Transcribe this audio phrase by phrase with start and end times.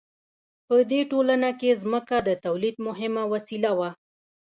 [0.67, 3.89] په دې ټولنه کې ځمکه د تولید مهمه وسیله وه.